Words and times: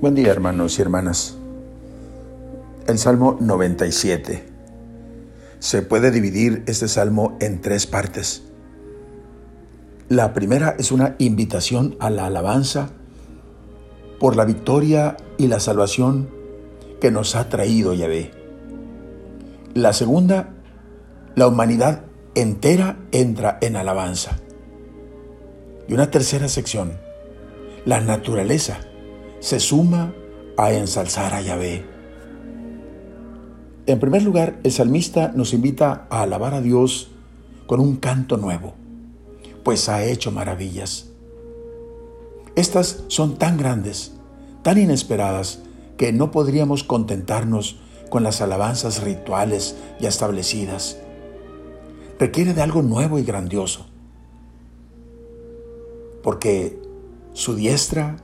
Buen 0.00 0.14
día 0.14 0.30
hermanos 0.30 0.78
y 0.78 0.82
hermanas. 0.82 1.36
El 2.86 2.98
Salmo 2.98 3.36
97. 3.40 4.44
Se 5.58 5.82
puede 5.82 6.12
dividir 6.12 6.62
este 6.68 6.86
salmo 6.86 7.36
en 7.40 7.60
tres 7.60 7.88
partes. 7.88 8.44
La 10.08 10.34
primera 10.34 10.76
es 10.78 10.92
una 10.92 11.16
invitación 11.18 11.96
a 11.98 12.10
la 12.10 12.26
alabanza 12.26 12.90
por 14.20 14.36
la 14.36 14.44
victoria 14.44 15.16
y 15.36 15.48
la 15.48 15.58
salvación 15.58 16.30
que 17.00 17.10
nos 17.10 17.34
ha 17.34 17.48
traído 17.48 17.92
Yahvé. 17.92 18.30
La 19.74 19.92
segunda, 19.92 20.50
la 21.34 21.48
humanidad 21.48 22.04
entera 22.36 23.00
entra 23.10 23.58
en 23.62 23.74
alabanza. 23.74 24.38
Y 25.88 25.94
una 25.94 26.08
tercera 26.08 26.46
sección, 26.46 26.92
la 27.84 28.00
naturaleza 28.00 28.78
se 29.40 29.60
suma 29.60 30.14
a 30.56 30.72
ensalzar 30.72 31.34
a 31.34 31.40
Yahvé. 31.40 31.84
En 33.86 34.00
primer 34.00 34.22
lugar, 34.22 34.58
el 34.64 34.72
salmista 34.72 35.32
nos 35.34 35.54
invita 35.54 36.06
a 36.10 36.22
alabar 36.22 36.54
a 36.54 36.60
Dios 36.60 37.10
con 37.66 37.80
un 37.80 37.96
canto 37.96 38.36
nuevo, 38.36 38.74
pues 39.62 39.88
ha 39.88 40.04
hecho 40.04 40.30
maravillas. 40.30 41.08
Estas 42.54 43.04
son 43.08 43.36
tan 43.36 43.56
grandes, 43.56 44.12
tan 44.62 44.78
inesperadas, 44.78 45.60
que 45.96 46.12
no 46.12 46.30
podríamos 46.30 46.84
contentarnos 46.84 47.80
con 48.10 48.22
las 48.22 48.40
alabanzas 48.40 49.02
rituales 49.02 49.76
ya 50.00 50.08
establecidas. 50.08 50.98
Requiere 52.18 52.54
de 52.54 52.62
algo 52.62 52.82
nuevo 52.82 53.18
y 53.18 53.22
grandioso, 53.22 53.86
porque 56.22 56.78
su 57.32 57.54
diestra 57.54 58.16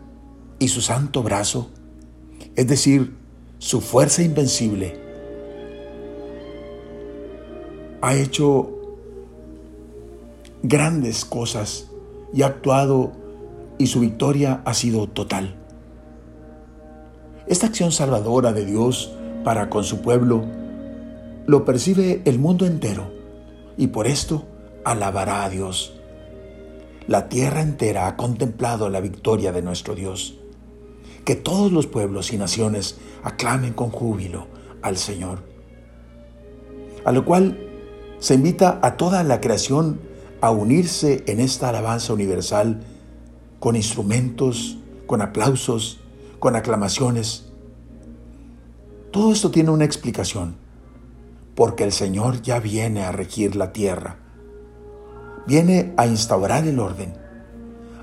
y 0.64 0.68
su 0.68 0.80
santo 0.80 1.22
brazo, 1.22 1.68
es 2.56 2.66
decir, 2.66 3.14
su 3.58 3.82
fuerza 3.82 4.22
invencible, 4.22 4.98
ha 8.00 8.14
hecho 8.14 8.70
grandes 10.62 11.26
cosas 11.26 11.90
y 12.32 12.40
ha 12.40 12.46
actuado 12.46 13.12
y 13.76 13.88
su 13.88 14.00
victoria 14.00 14.62
ha 14.64 14.72
sido 14.72 15.06
total. 15.06 15.54
Esta 17.46 17.66
acción 17.66 17.92
salvadora 17.92 18.54
de 18.54 18.64
Dios 18.64 19.14
para 19.44 19.68
con 19.68 19.84
su 19.84 20.00
pueblo 20.00 20.46
lo 21.46 21.66
percibe 21.66 22.22
el 22.24 22.38
mundo 22.38 22.64
entero 22.64 23.12
y 23.76 23.88
por 23.88 24.06
esto 24.06 24.46
alabará 24.82 25.44
a 25.44 25.50
Dios. 25.50 26.00
La 27.06 27.28
tierra 27.28 27.60
entera 27.60 28.06
ha 28.06 28.16
contemplado 28.16 28.88
la 28.88 29.00
victoria 29.00 29.52
de 29.52 29.60
nuestro 29.60 29.94
Dios 29.94 30.38
que 31.24 31.34
todos 31.34 31.72
los 31.72 31.86
pueblos 31.86 32.32
y 32.32 32.38
naciones 32.38 32.98
aclamen 33.22 33.72
con 33.72 33.90
júbilo 33.90 34.46
al 34.82 34.96
Señor. 34.96 35.42
A 37.04 37.12
lo 37.12 37.24
cual 37.24 37.58
se 38.18 38.34
invita 38.34 38.78
a 38.82 38.96
toda 38.96 39.22
la 39.24 39.40
creación 39.40 40.00
a 40.40 40.50
unirse 40.50 41.24
en 41.26 41.40
esta 41.40 41.70
alabanza 41.70 42.12
universal 42.12 42.82
con 43.60 43.76
instrumentos, 43.76 44.78
con 45.06 45.22
aplausos, 45.22 46.00
con 46.38 46.56
aclamaciones. 46.56 47.46
Todo 49.10 49.32
esto 49.32 49.50
tiene 49.50 49.70
una 49.70 49.84
explicación, 49.84 50.56
porque 51.54 51.84
el 51.84 51.92
Señor 51.92 52.42
ya 52.42 52.60
viene 52.60 53.04
a 53.04 53.12
regir 53.12 53.56
la 53.56 53.72
tierra, 53.72 54.18
viene 55.46 55.94
a 55.96 56.06
instaurar 56.06 56.66
el 56.66 56.78
orden, 56.78 57.14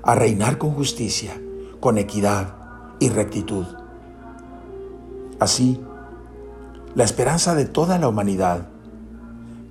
a 0.02 0.14
reinar 0.14 0.58
con 0.58 0.70
justicia, 0.72 1.40
con 1.80 1.98
equidad, 1.98 2.61
y 3.02 3.08
rectitud. 3.08 3.66
Así, 5.40 5.80
la 6.94 7.02
esperanza 7.02 7.56
de 7.56 7.64
toda 7.64 7.98
la 7.98 8.06
humanidad 8.06 8.68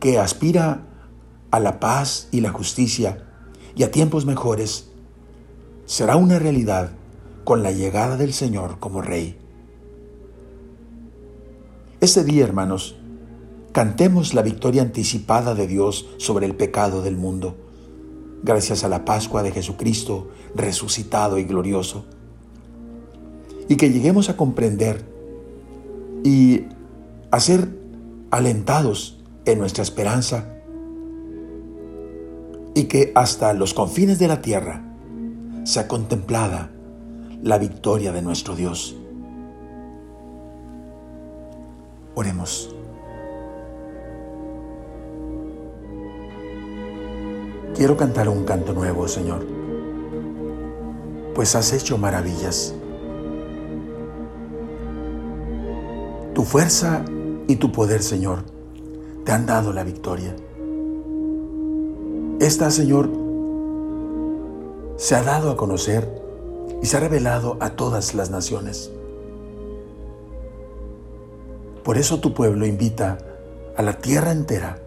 que 0.02 0.20
aspira 0.20 0.82
a 1.50 1.62
la 1.62 1.80
paz 1.80 2.28
y 2.32 2.42
la 2.42 2.52
justicia 2.52 3.26
y 3.74 3.84
a 3.84 3.92
tiempos 3.92 4.26
mejores 4.26 4.90
será 5.86 6.18
una 6.18 6.40
realidad 6.40 6.92
con 7.46 7.64
la 7.64 7.72
llegada 7.72 8.18
del 8.18 8.34
Señor 8.34 8.80
como 8.80 9.02
Rey. 9.02 9.40
Este 12.02 12.26
día, 12.26 12.44
hermanos, 12.44 12.98
cantemos 13.72 14.34
la 14.34 14.42
victoria 14.42 14.82
anticipada 14.82 15.56
de 15.56 15.68
Dios 15.68 16.06
sobre 16.18 16.48
el 16.48 16.56
pecado 16.56 17.02
del 17.02 17.16
mundo, 17.16 17.56
gracias 18.44 18.84
a 18.84 18.90
la 18.90 19.06
Pascua 19.06 19.42
de 19.42 19.52
Jesucristo 19.52 20.32
resucitado 20.54 21.38
y 21.38 21.46
glorioso 21.46 22.04
y 23.72 23.78
que 23.78 23.90
lleguemos 23.90 24.28
a 24.30 24.36
comprender 24.36 25.02
y 26.26 26.66
a 27.32 27.40
ser 27.40 27.70
alentados 28.30 29.18
en 29.46 29.60
nuestra 29.60 29.82
esperanza 29.82 30.44
y 32.74 32.84
que 32.90 33.14
hasta 33.16 33.54
los 33.54 33.74
confines 33.74 34.20
de 34.20 34.28
la 34.28 34.42
tierra 34.42 34.84
sea 35.64 35.88
contemplada 35.88 36.70
la 37.42 37.58
victoria 37.60 38.12
de 38.12 38.22
nuestro 38.22 38.58
Dios. 38.58 38.98
Oremos. 42.14 42.76
Quiero 47.74 47.96
cantar 47.96 48.28
un 48.28 48.44
canto 48.44 48.74
nuevo, 48.74 49.08
Señor, 49.08 49.48
pues 51.34 51.56
has 51.56 51.72
hecho 51.72 51.98
maravillas. 51.98 52.76
Tu 56.42 56.46
fuerza 56.46 57.06
y 57.48 57.58
tu 57.58 57.72
poder, 57.72 58.02
Señor, 58.02 58.46
te 59.26 59.32
han 59.32 59.46
dado 59.46 59.74
la 59.74 59.84
victoria. 59.84 60.36
Esta, 62.40 62.72
Señor, 62.72 63.12
se 64.98 65.14
ha 65.14 65.22
dado 65.22 65.52
a 65.52 65.56
conocer 65.56 66.10
y 66.82 66.88
se 66.88 66.98
ha 66.98 67.00
revelado 67.00 67.58
a 67.60 67.76
todas 67.76 68.16
las 68.16 68.32
naciones. 68.32 68.90
Por 71.84 72.00
eso 72.00 72.20
tu 72.22 72.34
pueblo 72.34 72.66
invita 72.66 73.20
a 73.78 73.84
la 73.84 74.00
tierra 74.00 74.32
entera 74.32 74.80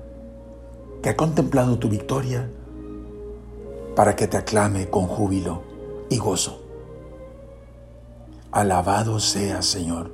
que 1.05 1.11
ha 1.11 1.17
contemplado 1.17 1.79
tu 1.79 1.89
victoria 1.89 2.51
para 3.95 4.17
que 4.17 4.27
te 4.27 4.39
aclame 4.39 4.91
con 4.91 5.07
júbilo 5.07 5.63
y 6.11 6.19
gozo. 6.19 6.65
Alabado 8.51 9.21
sea, 9.21 9.63
Señor. 9.63 10.14